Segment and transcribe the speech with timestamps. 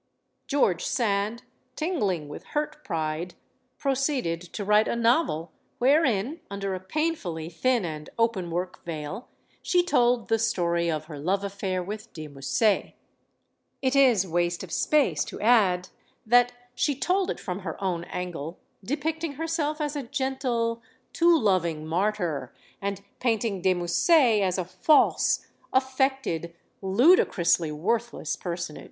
[0.47, 1.43] George Sand,
[1.75, 3.35] tingling with hurt pride,
[3.77, 9.27] proceeded to write a novel, wherein, under a painfully thin and openwork veil,
[9.61, 12.95] she told the story of her love affair with de Musset.
[13.83, 15.89] It is waste of space to add
[16.25, 20.81] that she told it from her own angle, depicting herself as a gentle,
[21.13, 28.79] too loving martyr, and painting de Musset as a false, affected, ludicrously worthless personage.